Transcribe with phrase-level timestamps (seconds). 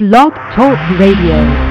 [0.00, 1.69] Blog Talk Radio.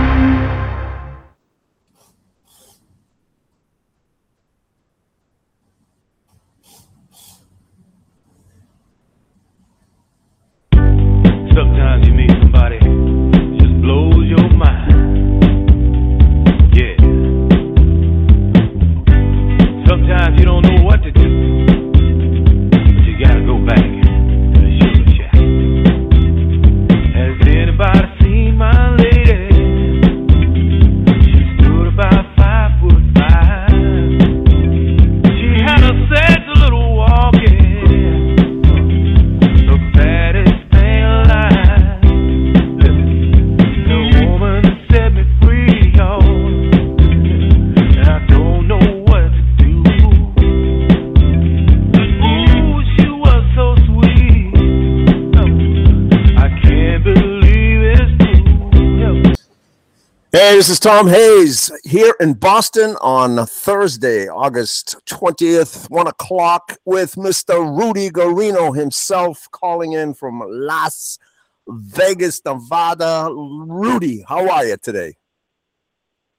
[60.60, 67.66] This is Tom Hayes here in Boston on Thursday, August 20th, 1 o'clock, with Mr.
[67.80, 71.18] Rudy Guarino himself calling in from Las
[71.66, 73.30] Vegas, Nevada.
[73.32, 75.16] Rudy, how are you today?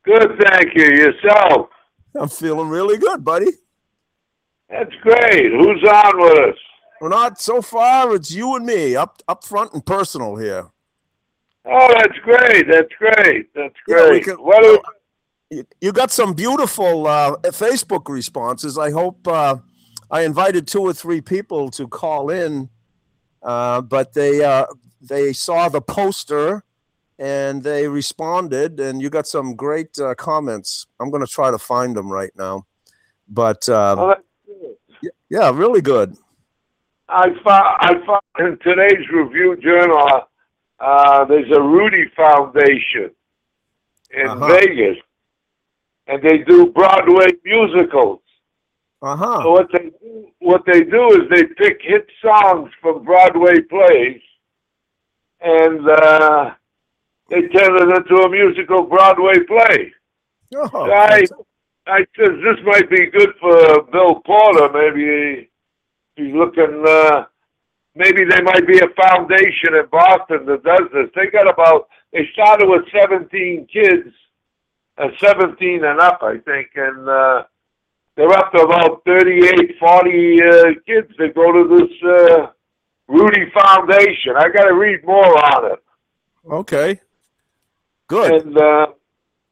[0.05, 0.85] Good, thank you.
[0.85, 1.71] Yourself?
[2.15, 3.53] I'm feeling really good, buddy.
[4.69, 5.51] That's great.
[5.51, 6.59] Who's on with us?
[7.01, 8.15] We're not so far.
[8.17, 10.67] It's you and me, up up front and personal here.
[11.67, 12.67] Oh, that's great.
[12.69, 13.53] That's great.
[13.55, 14.25] That's great.
[14.25, 14.81] could- what do,
[15.51, 18.79] You, you got some beautiful uh, Facebook responses.
[18.79, 19.57] I hope uh,
[20.11, 22.69] I invited two or three people to call in,
[23.43, 24.67] uh, but they uh,
[25.01, 26.65] they saw the poster
[27.19, 30.87] and they responded, and you got some great uh, comments.
[30.99, 32.67] I'm going to try to find them right now,
[33.29, 34.15] but uh, oh,
[35.29, 36.17] yeah, really good.
[37.09, 40.23] I found, I found in today's review journal,
[40.81, 43.11] uh, there's a Rudy Foundation
[44.13, 44.49] in Uh-huh.
[44.49, 44.97] Vegas,
[46.07, 48.21] and they do Broadway musicals.
[49.03, 53.61] Uh So what they do, what they do is they pick hit songs from Broadway
[53.75, 54.21] plays,
[55.41, 56.51] and uh,
[57.31, 59.93] they turn it into a musical Broadway play.
[60.55, 61.23] Oh, I,
[61.87, 64.69] I says this might be good for Bill Porter.
[64.73, 65.49] Maybe
[66.17, 66.85] he's looking.
[66.87, 67.25] Uh,
[67.95, 71.11] maybe there might be a foundation in Boston that does this.
[71.15, 71.89] They got about.
[72.13, 74.09] They started with 17 kids,
[74.99, 77.45] uh, 17 and up, I think, and uh,
[78.17, 82.47] they're up to about 38, 40 uh, kids that go to this uh,
[83.07, 84.35] Rudy Foundation.
[84.37, 85.83] I got to read more on it.
[86.51, 87.01] okay.
[88.09, 88.43] Good.
[88.43, 88.87] And uh,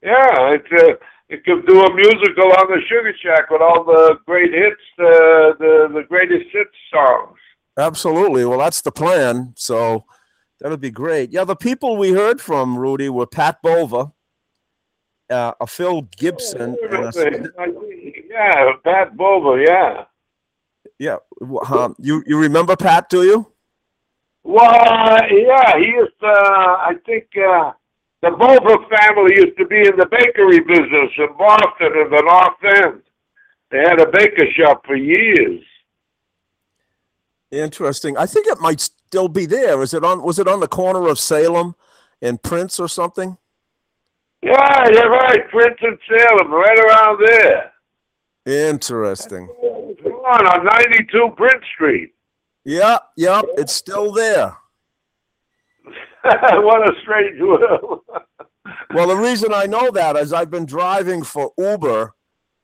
[0.03, 0.95] yeah, it uh,
[1.29, 5.55] it could do a musical on the Sugar Shack with all the great hits, uh,
[5.61, 7.39] the the greatest hits songs.
[7.79, 8.45] Absolutely.
[8.45, 9.55] Well, that's the plan.
[9.57, 10.05] So
[10.61, 11.33] that'll be great.
[11.33, 14.13] Yeah, the people we heard from, Rudy, were Pat Bova,
[15.31, 17.13] uh, a Phil Gibson, and a,
[18.29, 20.05] yeah, Pat Bova, yeah.
[20.99, 21.17] yeah.
[21.71, 23.09] Um, you you remember Pat?
[23.09, 23.53] Do you?
[24.43, 26.13] Well, yeah, he used.
[26.23, 27.73] Uh, I think uh,
[28.23, 32.85] the Bova family used to be in the bakery business in Boston in the North
[32.85, 33.03] End.
[33.71, 35.63] They had a baker shop for years.
[37.51, 38.17] Interesting.
[38.17, 39.83] I think it might still be there.
[39.83, 40.23] Is it on?
[40.23, 41.75] Was it on the corner of Salem
[42.21, 43.39] and Prince or something?
[44.43, 47.73] Yeah, you're right, Prince and Salem, right around there.
[48.47, 49.49] Interesting.
[50.03, 52.13] Come on, on 92 Prince Street.
[52.65, 53.43] Yeah, yeah.
[53.57, 54.57] It's still there.
[56.23, 58.01] what a strange world.
[58.95, 62.15] Well, the reason I know that is I've been driving for Uber,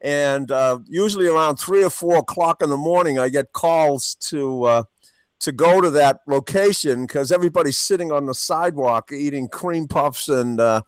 [0.04, 4.64] and uh, usually around three or four o'clock in the morning, I get calls to
[4.64, 4.82] uh,
[5.40, 10.60] to go to that location because everybody's sitting on the sidewalk eating cream puffs and
[10.60, 10.82] uh,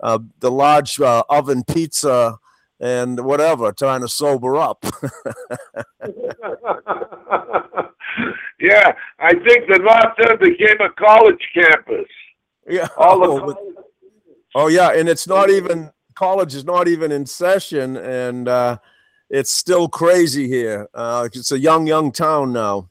[0.00, 2.36] uh, the large uh, oven pizza
[2.80, 4.84] and whatever, trying to sober up.
[8.60, 12.06] yeah, I think the North End became a college campus.
[12.68, 12.88] yeah.
[12.98, 13.58] All the Oh, but-
[14.54, 18.78] Oh yeah, and it's not even college is not even in session, and uh,
[19.30, 20.88] it's still crazy here.
[20.92, 22.88] Uh, it's a young, young town now.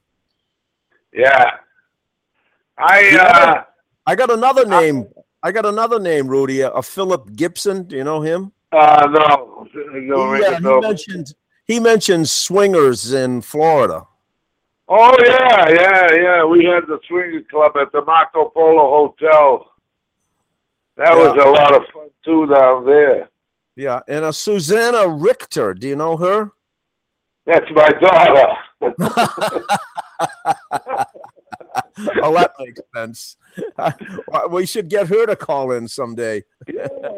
[1.14, 1.52] yeah.
[2.78, 3.24] I Yeah.
[3.28, 3.64] uh,
[4.06, 5.08] I got another name.
[5.42, 6.62] I got another name, Rudy.
[6.62, 7.84] A Philip Gibson.
[7.84, 8.52] Do you know him?
[8.72, 11.34] uh no, no, He, uh, he mentioned
[11.66, 14.06] he mentioned swingers in Florida.
[14.90, 16.44] Oh yeah, yeah, yeah.
[16.46, 19.66] We had the swinger club at the Marco Polo Hotel.
[20.98, 23.30] That was a lot of fun too down there.
[23.76, 25.74] Yeah, and a Susanna Richter.
[25.74, 26.52] Do you know her?
[27.46, 28.54] That's my daughter.
[32.24, 33.38] oh, that makes sense.
[34.50, 36.44] we should get her to call in someday.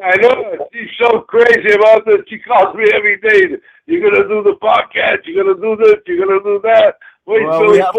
[0.04, 2.22] I know she's so crazy about this.
[2.28, 3.58] She calls me every day.
[3.86, 5.20] You're gonna do the podcast.
[5.26, 5.98] You're gonna do this.
[6.08, 6.96] You're gonna do that.
[7.26, 7.96] Where's Well, Billy we have-?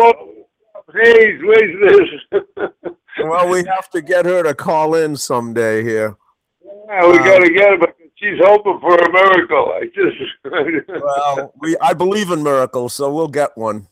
[0.94, 2.92] Hayes, where's this?
[3.22, 6.16] Well, we have to get her to call in someday here.
[6.88, 9.72] yeah, we Um, gotta get her, but she's hoping for a miracle.
[9.74, 10.16] I just,
[10.88, 13.86] Well, we I believe in miracles, so we'll get one.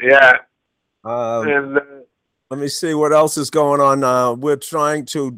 [0.00, 0.34] yeah.
[1.04, 1.80] Um, And uh,
[2.50, 4.02] let me see what else is going on.
[4.04, 5.36] Uh, we're trying to,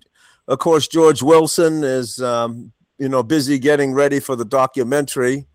[0.48, 5.46] of course, George Wilson is, um, you know, busy getting ready for the documentary.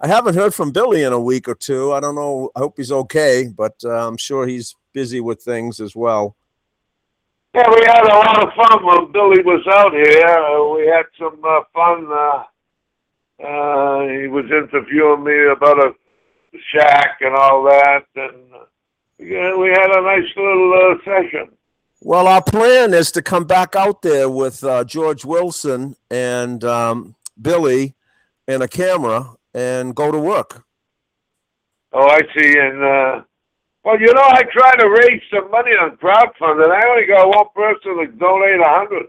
[0.00, 1.92] I haven't heard from Billy in a week or two.
[1.92, 2.50] I don't know.
[2.56, 6.36] I hope he's okay, but uh, I'm sure he's busy with things as well.
[7.58, 10.26] Yeah, we had a lot of fun when Billy was out here.
[10.26, 12.06] Uh, we had some uh, fun.
[12.10, 12.44] Uh,
[13.44, 15.92] uh, he was interviewing me about a
[16.72, 18.36] shack and all that, and
[19.18, 21.48] yeah, we had a nice little uh, session.
[22.00, 27.16] Well, our plan is to come back out there with uh, George Wilson and um,
[27.40, 27.96] Billy
[28.46, 30.64] and a camera and go to work.
[31.92, 32.56] Oh, I see.
[32.56, 33.22] And uh,
[33.88, 36.70] well, you know, I tried to raise some money on crowdfunding.
[36.70, 39.06] I only got one person to donate a hundred.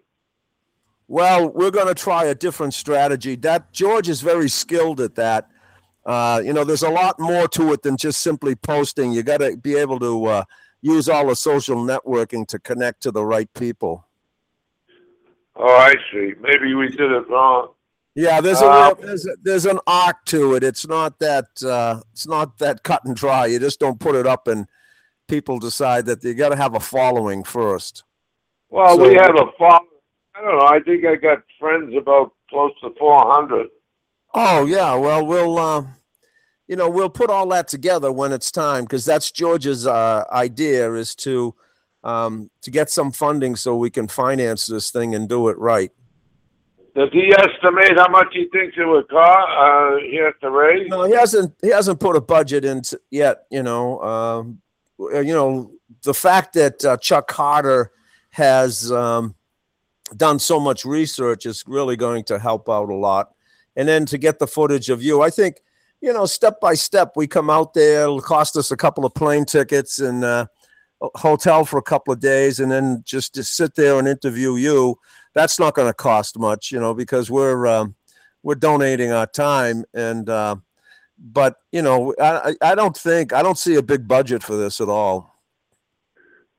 [1.09, 3.35] Well, we're going to try a different strategy.
[3.35, 5.49] That George is very skilled at that.
[6.05, 9.11] Uh, you know, there's a lot more to it than just simply posting.
[9.11, 10.43] You got to be able to uh,
[10.81, 14.07] use all the social networking to connect to the right people.
[15.57, 16.35] Oh, I see.
[16.39, 17.73] Maybe we did it wrong.
[18.19, 20.63] Yeah, there's a, Uh, real- there's a there's an arc to it.
[20.63, 23.45] It's not that uh, it's not that cut and dry.
[23.45, 24.67] You just don't put it up and
[25.29, 28.03] people decide that you got to have a following first.
[28.69, 29.85] Well, So- we have a following.
[30.35, 30.65] I don't know.
[30.65, 33.67] I think I got friends about close to four hundred.
[34.33, 35.83] Oh yeah, well we'll uh,
[36.67, 40.93] you know we'll put all that together when it's time because that's George's uh, idea
[40.93, 41.55] is to
[42.03, 45.91] um, to get some funding so we can finance this thing and do it right.
[46.99, 49.47] Does he estimate how much he thinks it would cost?
[49.57, 50.89] Uh, he has to raise.
[50.89, 53.45] No, he hasn't he hasn't put a budget in yet.
[53.49, 54.61] You know, um,
[54.99, 55.71] you know
[56.03, 57.93] the fact that uh, Chuck Harter
[58.31, 59.33] has um,
[60.17, 63.29] done so much research is really going to help out a lot.
[63.77, 65.61] And then to get the footage of you, I think
[66.01, 68.01] you know step by step we come out there.
[68.01, 70.47] It'll cost us a couple of plane tickets and uh,
[71.01, 74.55] a hotel for a couple of days, and then just to sit there and interview
[74.55, 74.99] you.
[75.33, 77.95] That's not going to cost much, you know, because we're um,
[78.43, 80.29] we're donating our time and.
[80.29, 80.55] Uh,
[81.21, 84.79] but you know, I, I don't think I don't see a big budget for this
[84.79, 85.35] at all.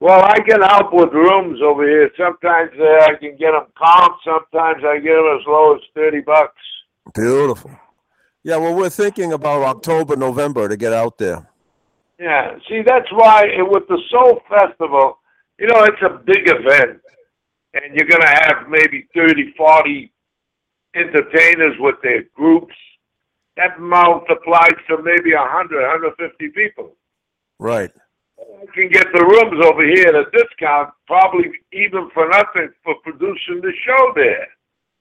[0.00, 2.10] Well, I can help with rooms over here.
[2.16, 4.16] Sometimes uh, I can get them comped.
[4.24, 6.60] Sometimes I get them as low as thirty bucks.
[7.14, 7.70] Beautiful.
[8.42, 11.46] Yeah, well, we're thinking about October, November to get out there.
[12.18, 15.18] Yeah, see, that's why with the Soul Festival,
[15.58, 17.00] you know, it's a big event.
[17.74, 20.12] And you're going to have maybe 30, 40
[20.94, 22.74] entertainers with their groups.
[23.56, 26.96] That multiplies to maybe 100, 150 people.
[27.58, 27.90] Right.
[28.40, 32.94] I can get the rooms over here at a discount, probably even for nothing for
[33.04, 34.48] producing the show there.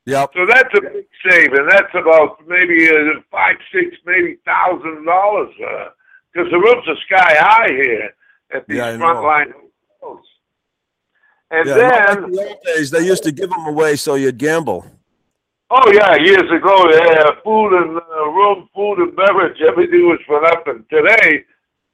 [0.06, 0.32] Yep.
[0.34, 1.68] So that's a big saving.
[1.70, 5.54] That's about maybe uh, five, six, maybe thousand dollars.
[6.34, 8.10] Because the roofs are sky high here
[8.54, 9.54] at these Yeah, frontline
[10.02, 10.26] hotels.
[11.52, 11.76] And Yeah,
[12.16, 14.86] then, the old days, they used to give them away so you'd gamble.
[15.72, 20.42] oh yeah, years ago, yeah, food and uh, room, food and beverage, everything was for
[20.42, 20.86] nothing.
[20.90, 21.44] Today,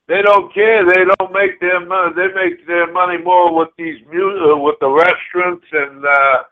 [0.07, 0.85] they don't care.
[0.85, 2.13] They don't make their money.
[2.15, 6.43] They make their money more with these mu- uh, with the restaurants and uh,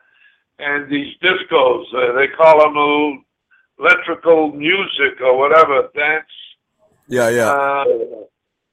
[0.60, 1.86] and these discos.
[1.93, 3.24] Uh, they call them
[3.79, 6.25] electrical music or whatever dance.
[7.07, 7.50] Yeah, yeah.
[7.51, 7.86] Uh,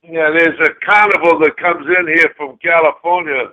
[0.02, 3.52] yeah, there's a carnival that comes in here from California.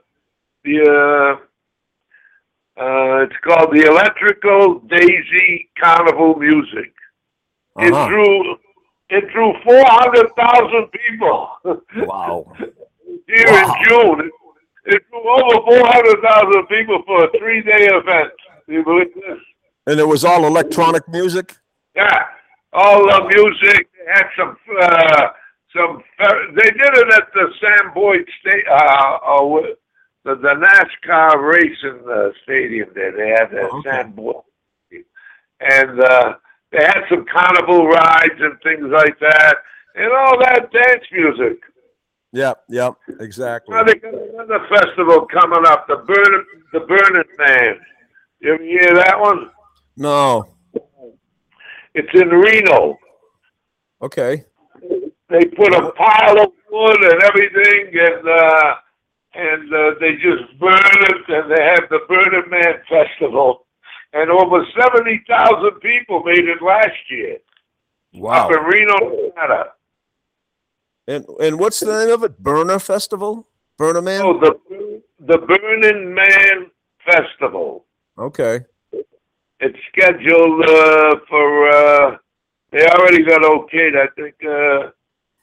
[0.68, 6.92] The uh, uh, it's called the Electrical Daisy Carnival Music.
[7.80, 8.08] It Uh-huh.
[8.10, 8.56] drew
[9.10, 11.50] it drew four hundred thousand people
[12.12, 12.54] Wow.
[13.28, 13.76] here Wow.
[13.80, 14.20] in June.
[14.28, 18.34] It, it drew over four hundred thousand people for a three day event.
[18.68, 19.40] You believe this?
[19.88, 21.56] And it was all electronic music.
[21.96, 22.24] Yeah,
[22.74, 23.88] all the music.
[23.98, 25.28] They had some, uh,
[25.74, 26.04] some.
[26.58, 29.62] They did it at the Sam Boyd State, uh, uh,
[30.28, 32.90] the the NASCAR racing uh, stadium.
[32.94, 34.44] There, they had that Oh,
[34.94, 35.04] okay.
[35.60, 36.34] And uh,
[36.72, 39.56] they had some carnival rides and things like that,
[39.96, 41.60] and all that dance music.
[42.34, 43.74] Yep, yep, exactly.
[43.74, 47.80] Now they got another festival coming up, the Burning, the Burning Man.
[48.42, 49.50] You ever hear that one?
[49.96, 50.46] No.
[51.96, 52.98] It's in Reno.
[54.02, 54.44] Okay.
[55.30, 58.76] they put a pile of wood and everything, and uh,
[59.38, 60.80] and uh, they just burn
[61.12, 63.66] it, and they have the Burning Man Festival,
[64.14, 67.38] and over seventy thousand people made it last year
[68.14, 68.48] Wow.
[68.48, 69.72] up in Reno, Nevada.
[71.08, 72.38] And and what's the name of it?
[72.40, 73.48] Burner Festival?
[73.78, 74.22] Burner Man?
[74.24, 76.72] Oh, the the Burning Man
[77.06, 77.86] Festival.
[78.18, 78.66] Okay.
[79.60, 81.70] It's scheduled uh, for.
[81.70, 82.18] Uh,
[82.72, 83.96] they already got okayed.
[83.96, 84.92] I think uh,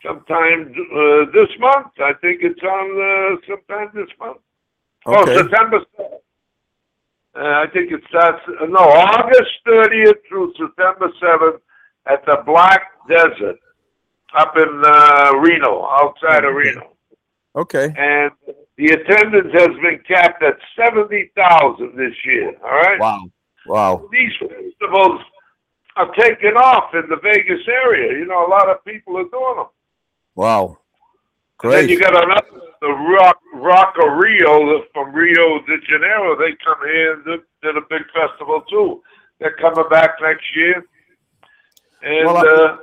[0.04, 1.88] sometime uh, this month.
[1.98, 4.38] I think it's on uh, sometime this month.
[5.06, 5.80] Oh, September.
[5.98, 6.18] 7th.
[7.36, 8.40] Uh, I think it starts.
[8.60, 11.60] uh, No, August thirtieth through September seventh
[12.06, 13.58] at the Black Desert
[14.36, 16.92] up in uh, Reno, outside of Reno.
[17.56, 17.86] Okay.
[17.96, 18.30] and
[18.76, 22.52] the attendance has been capped at seventy thousand this year.
[22.64, 23.22] All right, Wow.
[23.66, 24.08] Wow.
[24.12, 25.20] these festivals
[25.96, 28.18] are taking off in the Vegas area.
[28.18, 29.66] You know, a lot of people are doing them.
[30.34, 30.78] Wow.
[31.62, 31.90] And then Great.
[31.90, 32.46] you got another,
[32.80, 36.36] the Rock Rock of Rio from Rio de Janeiro.
[36.36, 39.02] They come here and did, did a big festival too.
[39.40, 40.84] They're coming back next year.
[42.02, 42.76] And Well, I- uh,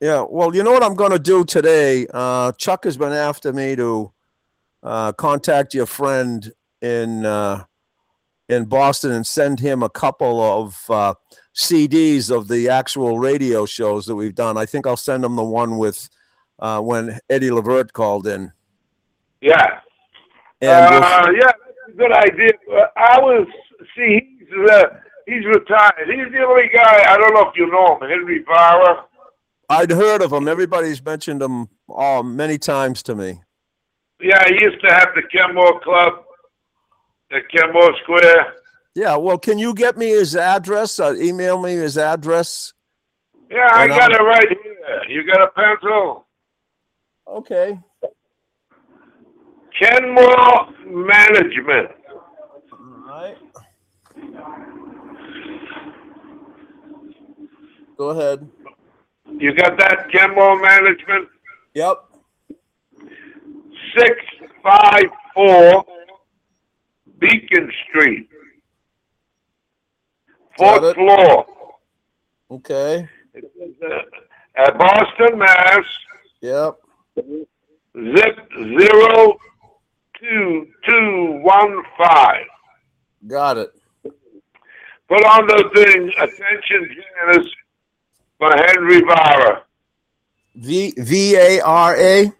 [0.00, 2.06] Yeah, well, you know what I'm going to do today?
[2.14, 4.12] Uh, Chuck has been after me to
[4.84, 7.64] uh, contact your friend in uh,
[8.48, 11.14] in Boston and send him a couple of uh,
[11.56, 14.56] CDs of the actual radio shows that we've done.
[14.56, 16.08] I think I'll send him the one with
[16.58, 18.52] uh, when Eddie Levert called in.
[19.40, 19.80] yeah,
[20.60, 22.50] And Uh, yeah, that's a good idea.
[22.72, 23.46] Uh, I was
[23.96, 24.84] see he's uh,
[25.26, 26.06] he's retired.
[26.08, 29.04] He's the only guy I don't know if you know him, Henry Vara.
[29.70, 30.48] I'd heard of him.
[30.48, 33.40] Everybody's mentioned him oh, many times to me.
[34.20, 36.24] Yeah, he used to have the Kenmore Club,
[37.30, 38.54] the Kenmore Square.
[38.94, 40.98] Yeah, well, can you get me his address?
[40.98, 42.72] Uh, email me his address.
[43.50, 45.02] Yeah, I got I'll- it right here.
[45.08, 46.26] You got a pencil?
[47.28, 47.78] Okay.
[49.78, 51.90] Kenmore Management.
[52.72, 53.36] All right.
[57.96, 58.48] Go ahead.
[59.38, 61.28] You got that Kenmore Management?
[61.74, 62.04] Yep.
[63.96, 64.16] Six
[64.62, 65.04] five
[65.34, 65.84] four
[67.18, 68.28] Beacon Street,
[70.56, 71.46] fourth floor.
[72.50, 73.08] Okay.
[73.36, 73.88] Uh,
[74.56, 75.84] at Boston, Mass.
[76.40, 76.78] Yep.
[77.18, 78.38] Zip
[78.78, 79.36] zero
[80.20, 82.46] two two one five.
[83.26, 83.70] Got it.
[85.08, 87.50] Put on the thing, attention, Janice,
[88.38, 89.62] by Henry Vara.
[90.54, 92.32] V V A R A.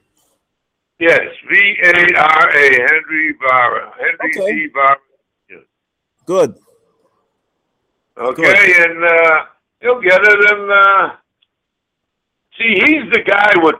[1.01, 1.21] Yes,
[1.51, 3.93] V A R A, Henry Vara.
[3.97, 4.53] Henry Okay.
[4.67, 4.69] D.
[4.73, 4.97] Vara.
[6.27, 6.55] Good.
[8.19, 9.45] Okay, and uh,
[9.81, 10.53] he'll get it.
[10.53, 11.11] And uh,
[12.59, 13.77] see, he's the guy with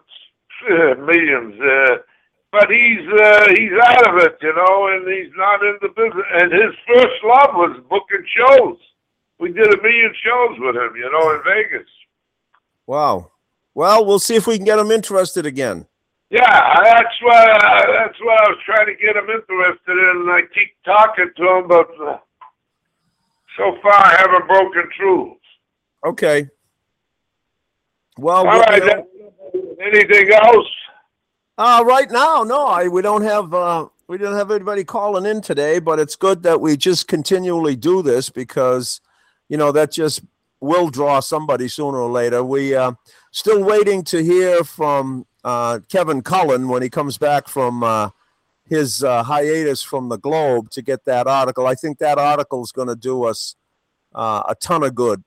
[0.99, 1.97] millions, uh,
[2.51, 6.27] but he's uh, he's out of it, you know, and he's not in the business.
[6.33, 8.77] And his first love was booking shows.
[9.39, 11.89] We did a million shows with him, you know, in Vegas.
[12.87, 13.31] Wow.
[13.75, 15.87] Well, we'll see if we can get him interested again.
[16.31, 20.23] Yeah, that's why that's what I was trying to get him interested in.
[20.23, 22.19] And I keep talking to him, but uh,
[23.57, 25.37] so far I haven't broken through.
[26.05, 26.49] Okay.
[28.19, 29.05] Well, All we'll-
[29.81, 30.67] anything else?
[31.57, 35.41] Uh, right now, no, I we don't have uh, we didn't have anybody calling in
[35.41, 39.01] today, but it's good that we just continually do this because,
[39.49, 40.23] you know, that just
[40.61, 42.43] will draw somebody sooner or later.
[42.43, 42.93] We uh,
[43.31, 48.11] still waiting to hear from uh, Kevin Cullen when he comes back from uh,
[48.69, 51.67] his uh, hiatus from the Globe to get that article.
[51.67, 53.55] I think that article is going to do us
[54.15, 55.23] uh, a ton of good.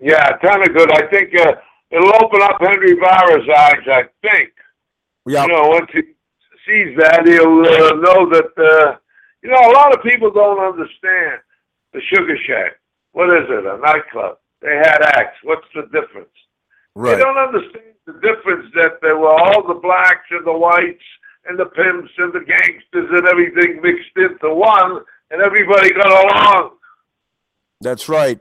[0.00, 0.92] Yeah, ton of good.
[0.92, 1.54] I think uh,
[1.90, 3.84] it'll open up Henry Vara's eyes.
[3.90, 4.50] I think.
[5.26, 6.00] Yeah, You know, once he
[6.66, 8.50] sees that, he'll uh, know that.
[8.56, 8.96] Uh,
[9.42, 11.40] you know, a lot of people don't understand
[11.92, 12.72] the Sugar Shack.
[13.12, 13.64] What is it?
[13.66, 14.38] A nightclub.
[14.62, 15.36] They had acts.
[15.44, 16.34] What's the difference?
[16.94, 17.16] Right.
[17.16, 21.04] They don't understand the difference that there were all the blacks and the whites
[21.48, 26.70] and the pimps and the gangsters and everything mixed into one, and everybody got along.
[27.80, 28.40] That's right.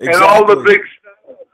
[0.00, 0.74] And all the Exactly.
[0.76, 0.80] big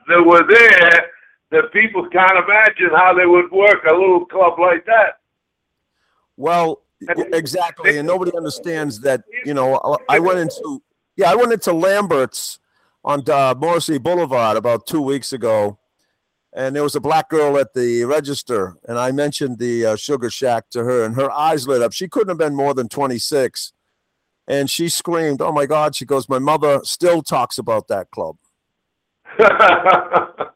[0.09, 1.11] that were there,
[1.51, 5.19] that people can't imagine how they would work a little club like that.
[6.37, 9.25] Well, exactly, and nobody understands that.
[9.45, 10.83] You know, I went into
[11.17, 12.59] yeah, I went into Lambert's
[13.05, 15.79] on uh, Morrissey Boulevard about two weeks ago,
[16.53, 20.31] and there was a black girl at the register, and I mentioned the uh, Sugar
[20.31, 21.93] Shack to her, and her eyes lit up.
[21.93, 23.73] She couldn't have been more than twenty six,
[24.47, 28.37] and she screamed, "Oh my God!" She goes, "My mother still talks about that club."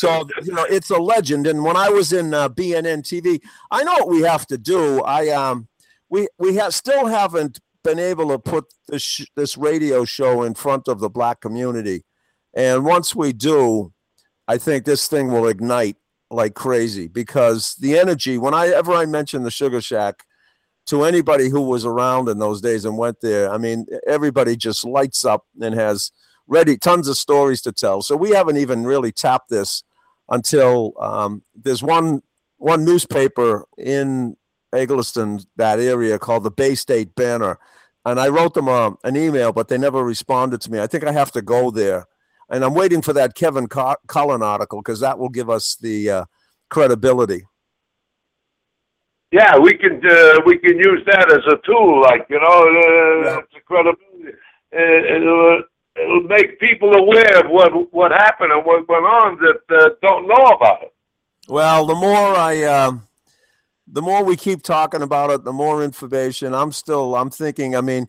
[0.00, 1.46] So you know, it's a legend.
[1.46, 3.38] And when I was in uh, BNN TV,
[3.70, 5.02] I know what we have to do.
[5.02, 5.68] I um,
[6.08, 10.54] we we have still haven't been able to put this sh- this radio show in
[10.54, 12.04] front of the black community,
[12.54, 13.92] and once we do,
[14.48, 15.96] I think this thing will ignite
[16.30, 18.38] like crazy because the energy.
[18.38, 20.24] Whenever I mention the Sugar Shack
[20.86, 24.82] to anybody who was around in those days and went there, I mean, everybody just
[24.86, 26.10] lights up and has
[26.50, 28.02] ready tons of stories to tell.
[28.02, 29.82] So we haven't even really tapped this
[30.28, 32.22] until um, there's one
[32.58, 34.36] one newspaper in
[34.74, 37.58] Egleston, that area called the Bay State Banner.
[38.04, 40.80] And I wrote them uh, an email, but they never responded to me.
[40.80, 42.06] I think I have to go there.
[42.50, 46.24] And I'm waiting for that Kevin Cullen article because that will give us the uh,
[46.68, 47.44] credibility.
[49.32, 53.24] Yeah, we can uh, we can use that as a tool, like you know, uh,
[53.24, 53.38] Yeah.
[53.38, 54.36] it's a credibility.
[56.00, 59.90] Uh, it'll, make people aware of what what happened and what went on that uh,
[60.02, 60.94] don't know about it.
[61.48, 63.08] Well, the more I, um,
[63.86, 66.54] the more we keep talking about it, the more information.
[66.54, 67.74] I'm still, I'm thinking.
[67.74, 68.08] I mean,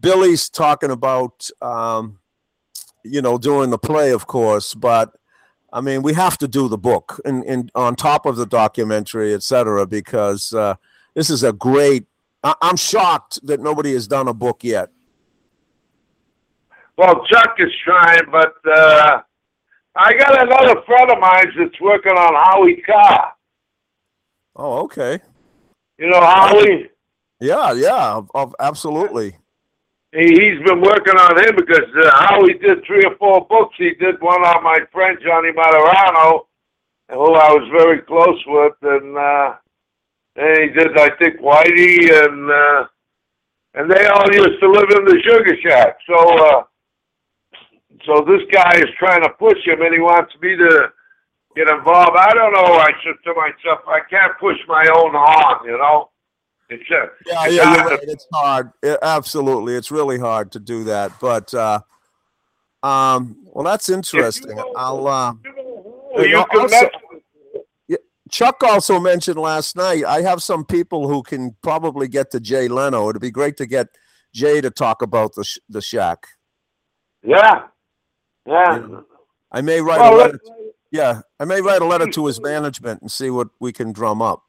[0.00, 2.18] Billy's talking about, um,
[3.04, 5.14] you know, doing the play, of course, but
[5.72, 9.34] I mean, we have to do the book and, and on top of the documentary,
[9.34, 10.74] et cetera, because uh,
[11.14, 12.06] this is a great.
[12.42, 14.90] I, I'm shocked that nobody has done a book yet.
[16.96, 19.20] Well, Chuck is trying, but uh,
[19.96, 23.32] I got another friend of mine that's working on Howie Carr.
[24.56, 25.20] Oh, okay.
[25.98, 26.90] You know Howie?
[27.40, 28.20] Yeah, yeah,
[28.60, 29.36] absolutely.
[30.12, 33.74] He, he's been working on him because uh, Howie did three or four books.
[33.76, 36.46] He did one on my friend Johnny Martorano,
[37.10, 39.54] who I was very close with, and uh,
[40.36, 42.86] and he did I think Whitey and uh,
[43.74, 45.98] and they all used to live in the Sugar Shack.
[46.06, 46.62] So uh,
[48.06, 50.92] so this guy is trying to push him, and he wants me to
[51.56, 52.16] get involved.
[52.18, 52.74] I don't know.
[52.74, 56.10] I said to myself, I can't push my own horn, you know.
[56.70, 57.98] It's uh, Yeah, it's yeah, right.
[58.02, 58.70] It's hard.
[58.82, 61.12] Yeah, absolutely, it's really hard to do that.
[61.20, 61.80] But uh,
[62.82, 64.58] um, well, that's interesting.
[64.76, 65.06] I'll.
[65.06, 65.34] Uh,
[66.16, 66.90] you know, also-
[68.30, 70.04] Chuck also mentioned last night.
[70.04, 73.08] I have some people who can probably get to Jay Leno.
[73.08, 73.88] It'd be great to get
[74.32, 76.26] Jay to talk about the sh- the shack.
[77.22, 77.66] Yeah.
[78.46, 78.78] Yeah.
[78.78, 79.00] Yeah.
[79.52, 80.40] I may write Well, a let- letter.
[80.90, 84.22] Yeah, I may write a letter to his management and see what we can drum
[84.22, 84.42] up.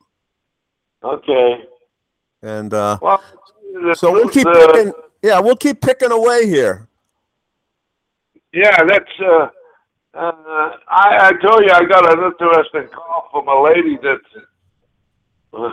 [1.04, 1.64] okay.
[2.44, 3.24] And uh, Well,
[3.96, 4.94] so we'll keep uh, picking.
[5.24, 6.88] Yeah, we'll keep picking away here.
[8.54, 9.10] Yeah, that's.
[9.20, 9.48] Uh,
[10.14, 14.22] uh, I, I told you I got an interesting call from a lady that
[15.54, 15.72] uh,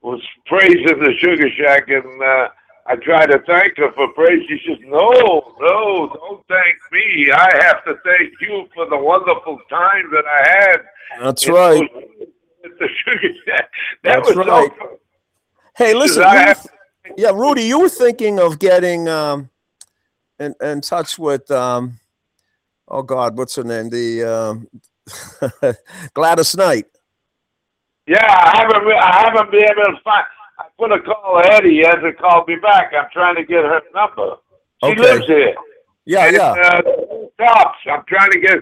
[0.00, 2.48] was praising the Sugar Shack, and uh,
[2.86, 4.42] I tried to thank her for praise.
[4.48, 7.30] She says, "No, no, don't thank me.
[7.32, 10.80] I have to thank you for the wonderful time that I had."
[11.22, 11.90] That's right.
[11.92, 12.28] those-
[12.64, 13.70] At the Sugar Shack.
[14.02, 14.70] That That's was right.
[14.78, 14.98] so.
[15.76, 16.22] Hey, listen.
[16.22, 19.50] you- yeah, Rudy, you were thinking of getting um,
[20.38, 21.98] in, in touch with um,
[22.88, 23.88] oh God, what's her name?
[23.90, 24.68] The um,
[26.14, 26.86] Gladys Knight.
[28.06, 28.86] Yeah, I haven't.
[28.92, 30.24] I haven't been able to find.
[30.78, 31.40] Put a call.
[31.62, 32.92] He hasn't called me back.
[32.96, 34.36] I'm trying to get her number.
[34.84, 35.00] She Okay.
[35.00, 35.54] lives here.
[36.04, 36.50] Yeah, And, yeah.
[36.50, 36.82] Uh,
[37.38, 37.78] cops.
[37.90, 38.58] I'm trying to get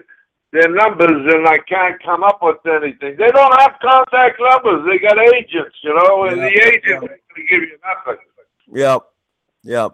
[0.51, 3.15] their numbers, and I can't come up with anything.
[3.17, 4.85] They don't have contact numbers.
[4.87, 8.21] They got agents, you know, and Yeah, the agents ain't gonna give you nothing.
[8.71, 9.01] Yep.
[9.63, 9.91] Yep.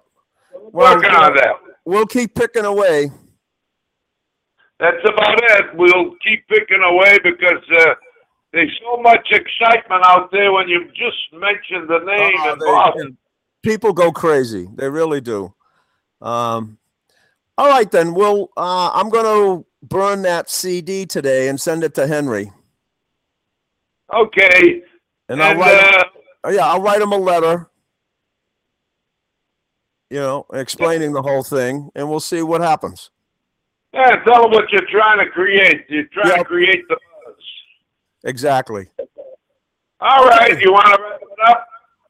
[0.73, 1.55] Well, Working on that.
[1.85, 3.09] We'll keep picking away.
[4.79, 5.75] That's about it.
[5.75, 7.95] We'll keep picking away because uh,
[8.53, 12.65] there's so much excitement out there when you just mention the name Uh, and they-
[12.65, 13.17] Boston.
[13.63, 14.67] people go crazy.
[14.75, 15.53] They really do.
[16.21, 16.77] Um,
[17.57, 18.13] all right, then.
[18.13, 18.49] We'll.
[18.57, 22.51] Uh, I'm going to burn that CD today and send it to Henry.
[24.13, 24.81] Okay.
[25.27, 25.95] And I'll write.
[25.95, 26.03] uh,
[26.45, 27.69] Oh, yeah, I'll write him a letter.
[30.09, 33.11] You know, explaining the whole thing, and we'll see what happens.
[33.93, 35.85] Yeah, tell them what you're trying to create.
[35.89, 36.37] You're trying Yep.
[36.37, 36.97] to create the.
[38.23, 38.87] Exactly.
[40.01, 41.67] All right, you want to wrap it up?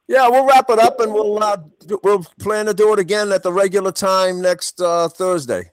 [0.07, 1.57] Yeah, we'll wrap it up, and we'll uh,
[2.03, 5.71] we'll plan to do it again at the regular time next uh, Thursday.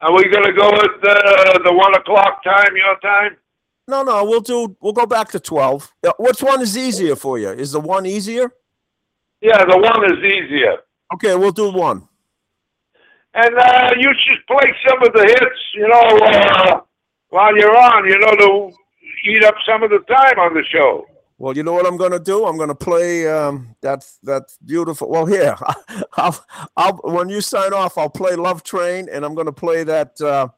[0.00, 3.36] Are we going to go with uh, the one o'clock time, your time?
[3.88, 4.76] No, no, we'll do.
[4.80, 5.90] We'll go back to twelve.
[6.18, 7.50] Which one is easier for you?
[7.50, 8.52] Is the one easier?
[9.40, 10.78] Yeah, the one is easier.
[11.14, 12.08] Okay, we'll do one.
[13.34, 16.80] And uh, you should play some of the hits, you know, uh,
[17.30, 18.76] while you're on, you know, to
[19.24, 21.06] eat up some of the time on the show.
[21.38, 22.46] Well, you know what I'm going to do?
[22.46, 25.10] I'm going to play um, that that beautiful.
[25.10, 25.56] Well, here,
[26.16, 26.44] I'll,
[26.76, 30.20] I'll when you sign off, I'll play Love Train, and I'm going to play that
[30.20, 30.48] uh,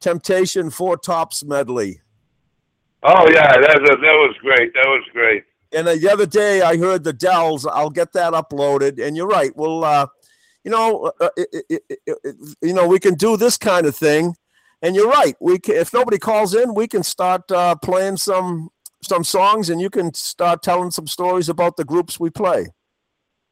[0.00, 2.00] Temptation Four Tops medley.
[3.02, 4.74] Oh, yeah, that, that, that was great.
[4.74, 5.44] That was great.
[5.72, 7.66] And uh, the other day I heard the Dells.
[7.66, 9.02] I'll get that uploaded.
[9.02, 9.56] And you're right.
[9.56, 10.06] Well, uh,
[10.64, 14.36] you know, uh, it, it, it, you know, we can do this kind of thing.
[14.82, 15.34] And you're right.
[15.40, 18.70] We can, if nobody calls in, we can start uh, playing some
[19.02, 22.66] some songs, and you can start telling some stories about the groups we play.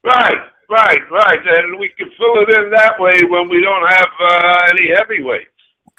[0.05, 0.39] Right,
[0.71, 1.39] right, right.
[1.47, 5.47] And we can fill it in that way when we don't have uh, any heavyweights.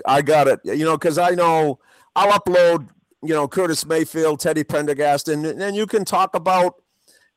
[0.06, 0.60] I got it.
[0.64, 1.80] You know, because I know
[2.16, 2.90] I'll upload.
[3.22, 6.76] You know, Curtis Mayfield, Teddy Pendergast, and then you can talk about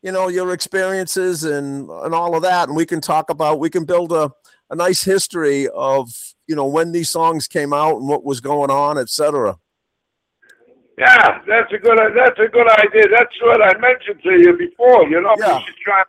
[0.02, 3.70] you know your experiences and and all of that and we can talk about we
[3.70, 4.30] can build a,
[4.70, 6.12] a nice history of
[6.46, 9.56] you know when these songs came out and what was going on etc
[10.98, 11.98] Yeah, that's a good.
[12.14, 13.04] That's a good idea.
[13.10, 15.04] That's what I mentioned to you before.
[15.08, 15.58] You know, Yeah.
[15.58, 16.02] we should try.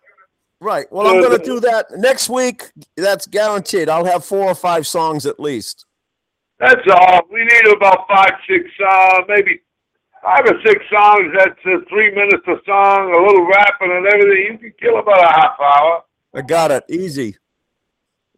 [0.60, 4.56] right well i'm going to do that next week that's guaranteed i'll have four or
[4.56, 5.86] five songs at least
[6.60, 7.20] That's all.
[7.32, 9.60] We need about five, six, uh, maybe
[10.24, 11.28] five or six songs.
[11.38, 14.44] That's uh, three minutes a song, a little rapping and everything.
[14.54, 16.04] You can kill about a half hour.
[16.36, 17.36] i got it easy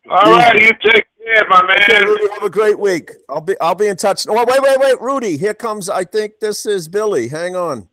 [0.09, 2.05] All right, you take care, my okay, man.
[2.05, 5.01] Rudy, have a great week i'll be i'll be in touch oh wait wait wait
[5.01, 7.87] rudy here comes i think this is billy hang on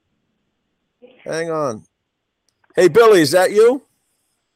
[1.24, 1.84] hang on
[2.76, 3.82] hey billy is that you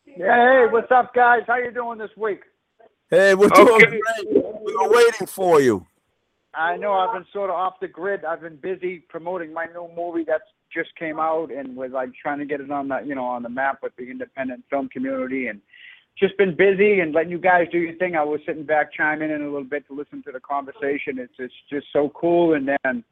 [0.07, 1.43] Yeah, hey, what's up, guys?
[1.47, 2.41] How you doing this week?
[3.11, 3.87] hey we're doing Okay.
[3.87, 5.87] great we were waiting for you
[6.55, 8.25] I know I've been sort of off the grid.
[8.25, 12.39] I've been busy promoting my new movie that's just came out, and with like trying
[12.39, 15.49] to get it on the you know on the map with the independent film community,
[15.49, 15.61] and
[16.19, 18.17] just been busy and letting you guys do your thing.
[18.17, 21.19] I was sitting back chiming in a little bit to listen to the conversation.
[21.19, 23.05] It's it's just so cool, and then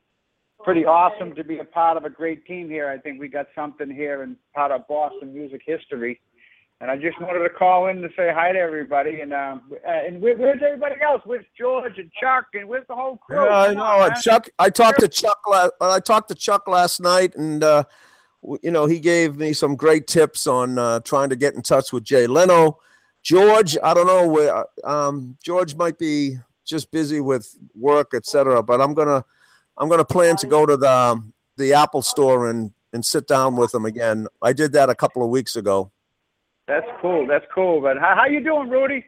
[0.63, 2.89] pretty awesome to be a part of a great team here.
[2.89, 6.21] I think we got something here and part of Boston music history.
[6.81, 9.21] And I just wanted to call in to say hi to everybody.
[9.21, 11.23] And um, uh, and where, where's everybody else?
[11.25, 13.45] Where's George and Chuck and where's the whole crew?
[13.45, 13.83] Yeah, I know.
[13.83, 14.21] on, Uh.
[14.21, 15.39] Chuck, I talked to Chuck.
[15.49, 17.85] La- I talked to Chuck last night, and uh,
[18.63, 21.93] you know he gave me some great tips on uh, trying to get in touch
[21.93, 22.79] with Jay Leno.
[23.25, 24.65] George, I don't know where.
[24.85, 28.63] Um, George might be just busy with work, etc.
[28.63, 29.25] But I'm gonna,
[29.79, 33.57] I'm gonna plan to go to the um, the Apple Store and and sit down
[33.57, 34.27] with him again.
[34.43, 35.91] I did that a couple of weeks ago.
[36.69, 37.27] That's cool.
[37.27, 37.81] That's cool.
[37.81, 39.05] But how, how you doing, Rudy?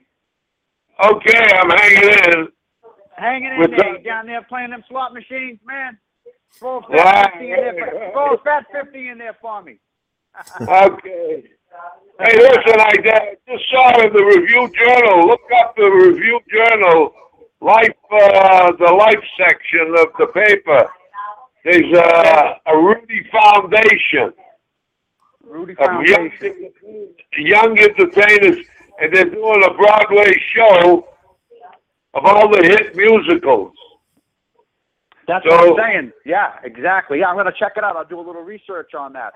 [1.03, 2.49] Okay, I'm hanging in.
[3.17, 4.05] Hanging in What's there up?
[4.05, 5.99] down there playing them slot machines, man.
[6.55, 7.25] Throw a fat Yeah.
[7.31, 7.91] fifty in there.
[7.91, 9.79] For, throw fat fifty in there for me.
[10.69, 11.45] Okay.
[12.21, 12.93] Hey, listen, I
[13.47, 15.27] just saw in the Review Journal.
[15.27, 17.13] Look up the Review Journal,
[17.61, 20.89] life, uh, the life section of the paper.
[21.65, 24.33] There's a, a Rudy Foundation
[25.45, 26.71] Rudy of young, Foundation.
[27.39, 28.65] young entertainers,
[29.01, 31.07] and they're doing a Broadway show
[32.15, 33.73] of all the hit musicals.
[35.29, 36.13] That's So- what I'm saying.
[36.25, 37.19] Yeah, exactly.
[37.21, 37.97] Yeah, I'm gonna check it out.
[37.97, 39.35] I'll do a little research on that.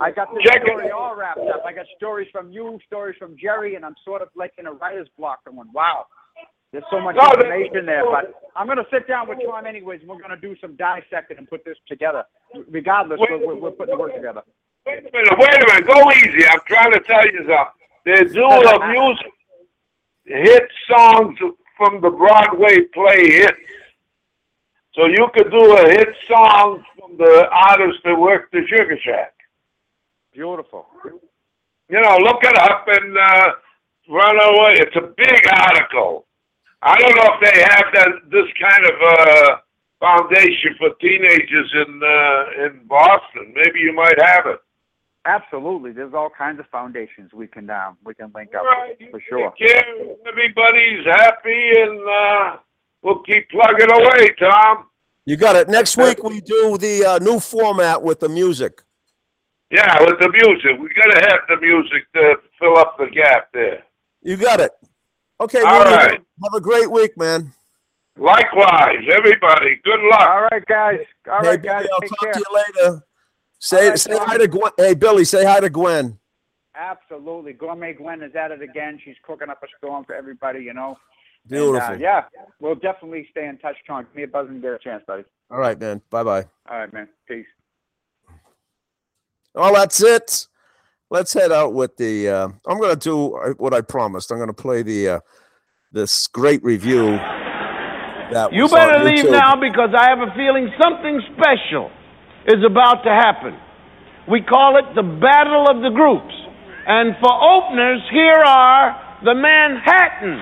[0.00, 1.62] I got this Check story all wrapped up.
[1.66, 4.72] I got stories from you, stories from Jerry, and I'm sort of like in a
[4.72, 6.06] writer's block I'm going, wow,
[6.72, 8.04] there's so much No, information there.
[8.04, 10.76] But I'm going to sit down with Tom anyways, and we're going to do some
[10.76, 12.24] dissecting and put this together.
[12.68, 14.42] Regardless, we're, we're, we're putting the work together.
[14.86, 16.46] Wait a minute, wait a minute, go easy.
[16.46, 17.66] I'm trying to tell you something.
[18.04, 19.32] They're doing a music
[20.24, 21.38] hit songs
[21.76, 23.56] from the Broadway play hits.
[24.94, 29.32] So you could do a hit song from the artists that worked the Sugar Shack.
[30.32, 30.86] Beautiful.
[31.88, 33.48] You know, look it up and uh,
[34.08, 34.76] run away.
[34.78, 36.26] It's a big article.
[36.82, 39.56] I don't know if they have that this kind of uh,
[39.98, 43.52] foundation for teenagers in uh, in Boston.
[43.54, 44.60] Maybe you might have it.
[45.26, 45.92] Absolutely.
[45.92, 49.20] There's all kinds of foundations we can um, we can link up Right, with, for
[49.28, 49.52] sure.
[50.26, 52.56] Everybody's happy, and uh,
[53.02, 54.86] we'll keep plugging away, Tom.
[55.26, 55.68] You got it.
[55.68, 58.82] Next week we do the uh, new format with the music.
[59.70, 63.82] Yeah, with the music, we gotta have the music to fill up the gap there.
[64.22, 64.72] You got it.
[65.40, 66.10] Okay, All Rudy, right.
[66.42, 67.52] have a great week, man.
[68.18, 69.80] Likewise, everybody.
[69.84, 70.20] Good luck.
[70.28, 70.98] All right, guys.
[71.30, 71.86] All hey, right, Billy, guys.
[71.92, 72.32] I'll Take talk care.
[72.34, 73.02] to you later.
[73.60, 74.24] Say All right, say Billy.
[74.26, 74.72] hi to Gwen.
[74.76, 76.18] Hey, Billy, say hi to Gwen.
[76.74, 77.52] Absolutely.
[77.52, 79.00] Gourmet Gwen is at it again.
[79.04, 80.96] She's cooking up a storm for everybody, you know.
[81.48, 81.80] Beautiful.
[81.94, 82.24] And, uh, yeah,
[82.60, 84.04] we'll definitely stay in touch, Tom.
[84.04, 85.24] Give me a buzz and get a chance, buddy.
[85.50, 86.02] All right, man.
[86.10, 86.46] Bye bye.
[86.68, 87.08] All right, man.
[87.26, 87.46] Peace.
[89.54, 90.46] Well, that's it.
[91.10, 92.28] Let's head out with the.
[92.28, 94.30] Uh, I'm going to do uh, what I promised.
[94.30, 95.20] I'm going to play the uh,
[95.92, 97.18] this great review.
[98.32, 99.32] That You was on better leave YouTube.
[99.32, 101.90] now because I have a feeling something special
[102.46, 103.58] is about to happen.
[104.30, 106.34] We call it the Battle of the Groups.
[106.86, 110.38] And for openers, here are the Manhattan.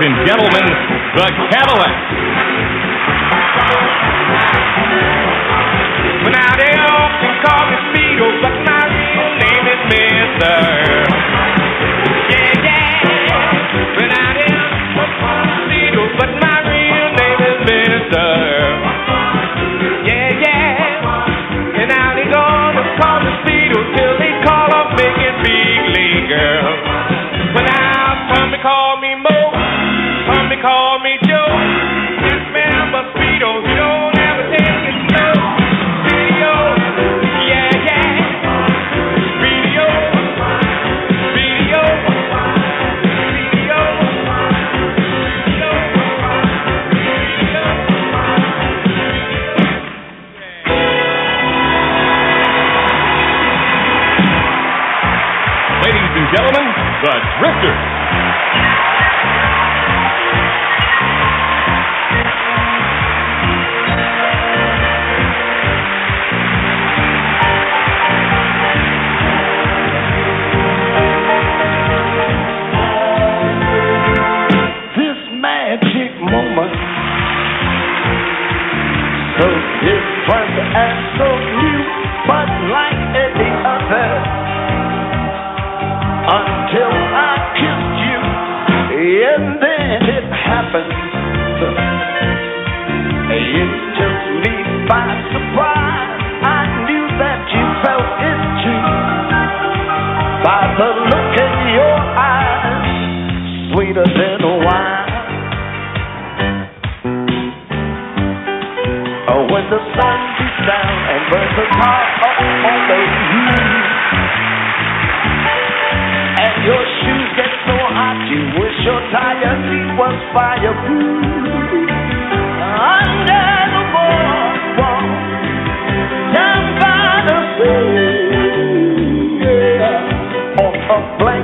[0.04, 0.66] and gentlemen,
[1.16, 1.94] the Cadillac.
[6.24, 11.11] But now they all can call me Speedo, but my real name is Mister.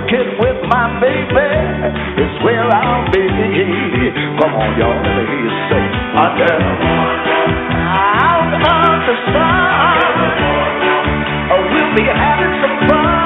[0.05, 1.49] make with my baby.
[2.21, 3.21] It's where I'll be.
[4.39, 5.83] Come on, y'all, let me hear you say,
[6.13, 6.55] under.
[8.21, 9.97] Out of the sun,
[11.51, 13.16] oh, we'll be having some fun.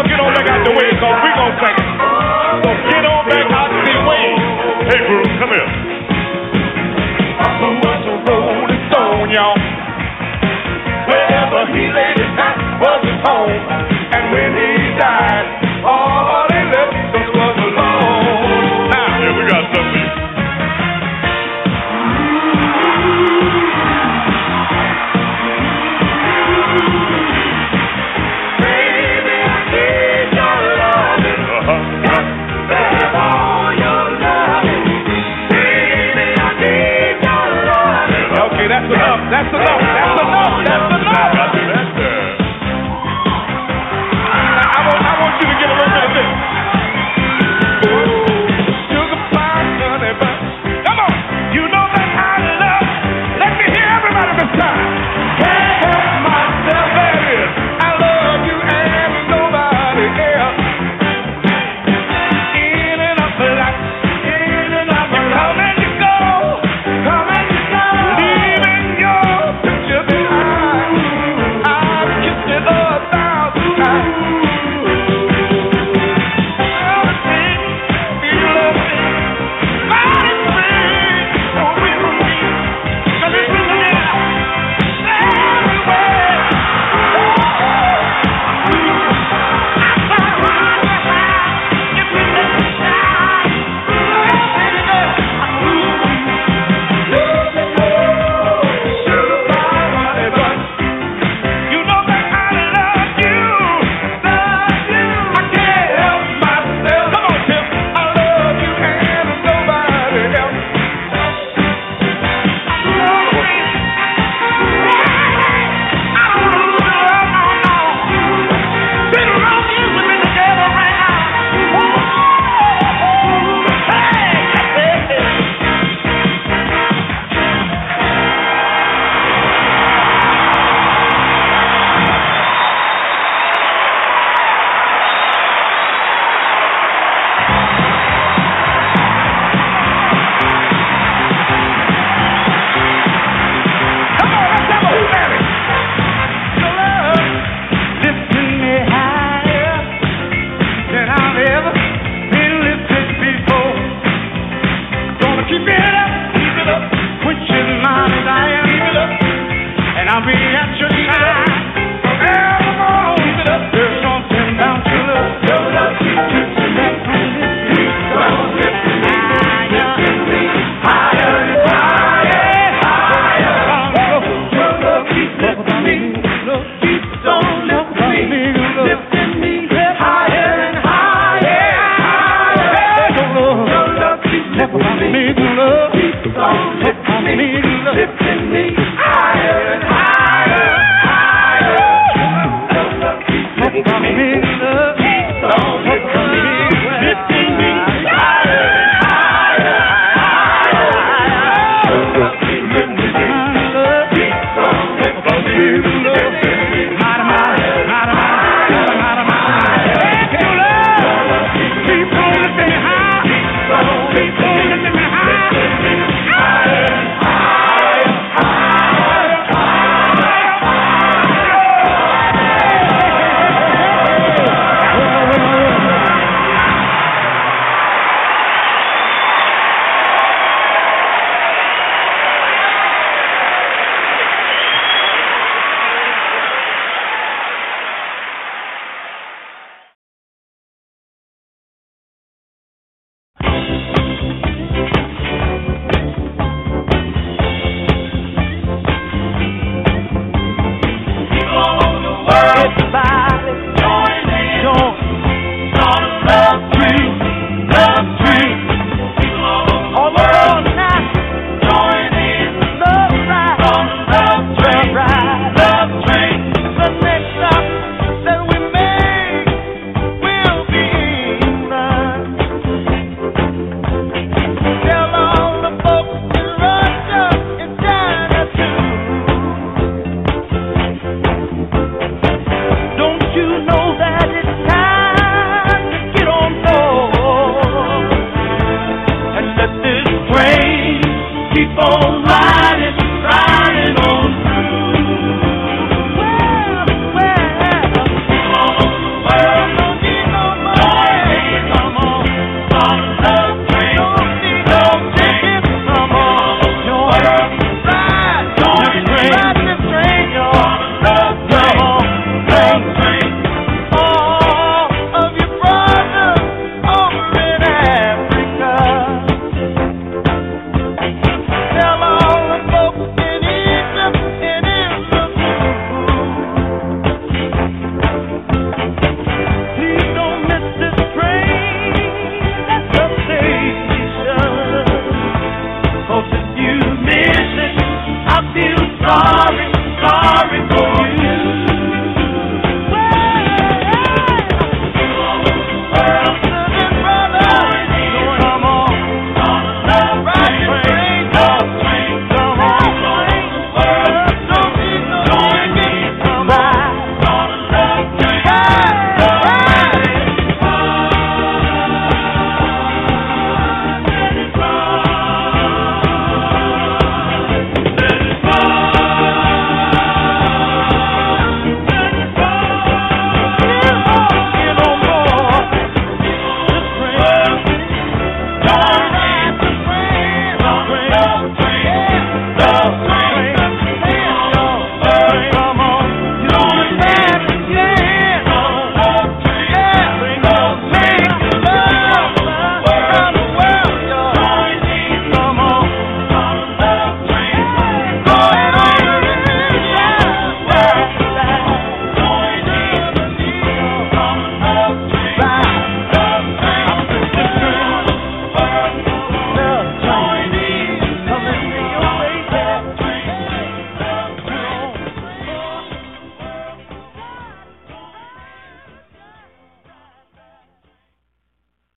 [0.00, 1.88] y'all get on back out the way, cause we gonna sing it.
[2.64, 4.26] So get on back out the way.
[4.88, 5.68] Hey, Bruce, come here.
[7.36, 9.60] I'm so much a rolling stone, y'all.
[11.04, 13.60] Wherever he laid his hat was his home,
[14.16, 15.69] and when he died.